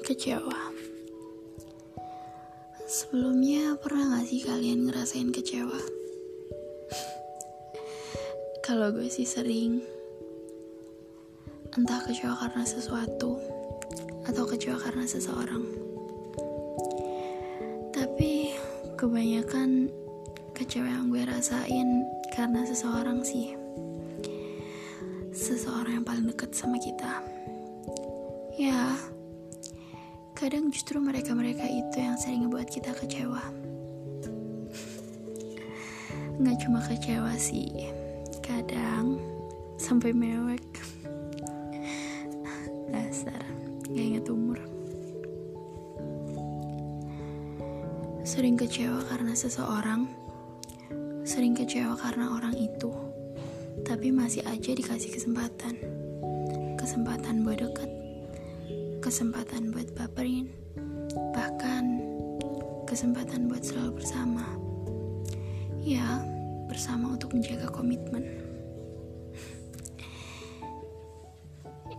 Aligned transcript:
Kecewa. 0.00 0.72
Sebelumnya 2.88 3.76
pernah 3.78 4.16
gak 4.16 4.32
sih 4.32 4.40
kalian 4.42 4.88
ngerasain 4.88 5.28
kecewa? 5.28 5.76
Kalau 8.66 8.96
gue 8.96 9.12
sih 9.12 9.28
sering. 9.28 9.84
Entah 11.76 12.00
kecewa 12.02 12.34
karena 12.34 12.66
sesuatu 12.66 13.38
Atau 14.26 14.44
kecewa 14.48 14.80
karena 14.80 15.04
seseorang. 15.04 15.64
Tapi 17.92 18.56
kebanyakan 18.96 19.92
kecewa 20.56 20.88
yang 20.88 21.12
gue 21.12 21.28
rasain 21.28 22.08
karena 22.32 22.64
seseorang 22.64 23.20
sih. 23.20 23.52
Seseorang 25.30 26.00
yang 26.00 26.06
paling 26.06 26.26
dekat 26.28 26.52
sama 26.56 26.80
kita. 26.80 27.20
Ya, 28.60 28.92
kadang 30.40 30.72
justru 30.72 30.96
mereka-mereka 30.96 31.68
itu 31.68 32.00
yang 32.00 32.16
sering 32.16 32.48
ngebuat 32.48 32.64
kita 32.72 32.96
kecewa. 32.96 33.44
Nggak 36.40 36.56
cuma 36.64 36.80
kecewa 36.80 37.36
sih, 37.36 37.92
kadang 38.40 39.20
sampai 39.76 40.16
mewek. 40.16 40.64
Dasar, 42.88 43.44
gak 43.84 44.00
inget 44.00 44.24
umur. 44.32 44.56
Sering 48.24 48.56
kecewa 48.56 49.04
karena 49.12 49.36
seseorang, 49.36 50.08
sering 51.20 51.52
kecewa 51.52 52.00
karena 52.00 52.32
orang 52.32 52.56
itu, 52.56 52.88
tapi 53.84 54.08
masih 54.08 54.40
aja 54.48 54.72
dikasih 54.72 55.12
kesempatan. 55.12 55.76
Kesempatan 56.80 57.44
buat 57.44 57.60
deket, 57.60 57.99
kesempatan 59.10 59.74
buat 59.74 59.90
baperin, 59.98 60.54
bahkan 61.34 61.98
kesempatan 62.86 63.50
buat 63.50 63.58
selalu 63.58 63.98
bersama. 63.98 64.46
Ya, 65.82 66.22
bersama 66.70 67.18
untuk 67.18 67.34
menjaga 67.34 67.66
komitmen. 67.74 68.22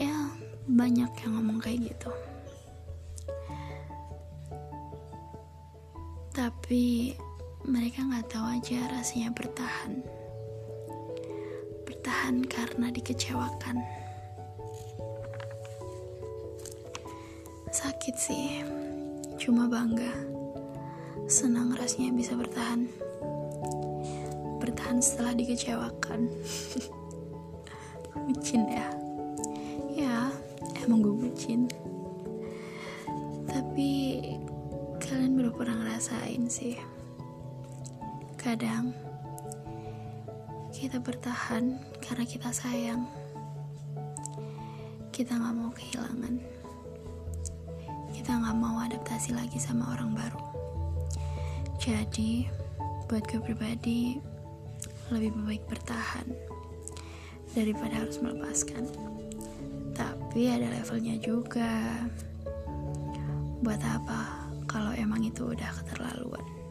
ya, 0.00 0.32
banyak 0.64 1.12
yang 1.12 1.32
ngomong 1.36 1.60
kayak 1.60 1.92
gitu. 1.92 2.08
Tapi 6.32 7.12
mereka 7.68 8.00
nggak 8.00 8.32
tahu 8.32 8.48
aja 8.48 8.80
rasanya 8.96 9.28
bertahan. 9.36 10.00
Bertahan 11.84 12.48
karena 12.48 12.88
dikecewakan. 12.88 14.03
Sakit 17.74 18.14
sih, 18.14 18.62
cuma 19.34 19.66
bangga. 19.66 20.14
Senang 21.26 21.74
rasanya 21.74 22.14
bisa 22.14 22.38
bertahan. 22.38 22.86
Bertahan 24.62 25.02
setelah 25.02 25.34
dikecewakan. 25.34 26.30
bucin 28.30 28.62
ya. 28.70 28.86
Ya, 29.90 30.30
emang 30.86 31.02
gue 31.02 31.26
bucin. 31.26 31.66
Tapi 33.50 33.90
kalian 35.02 35.34
belum 35.34 35.58
pernah 35.58 35.82
ngerasain 35.82 36.46
sih. 36.46 36.78
Kadang 38.38 38.94
kita 40.70 41.02
bertahan 41.02 41.74
karena 41.98 42.22
kita 42.22 42.54
sayang. 42.54 43.02
Kita 45.10 45.34
gak 45.34 45.54
mau 45.58 45.74
kehilangan 45.74 46.53
kita 48.24 48.40
nggak 48.40 48.56
mau 48.56 48.80
adaptasi 48.80 49.36
lagi 49.36 49.60
sama 49.60 49.92
orang 49.92 50.16
baru. 50.16 50.40
Jadi, 51.76 52.48
buat 53.04 53.20
gue 53.28 53.36
pribadi, 53.36 54.16
lebih 55.12 55.36
baik 55.44 55.68
bertahan 55.68 56.32
daripada 57.52 58.00
harus 58.00 58.16
melepaskan. 58.24 58.88
Tapi 59.92 60.40
ada 60.48 60.72
levelnya 60.72 61.20
juga. 61.20 62.00
Buat 63.60 63.84
apa 63.84 64.48
kalau 64.72 64.96
emang 64.96 65.20
itu 65.20 65.52
udah 65.52 65.84
keterlaluan? 65.84 66.63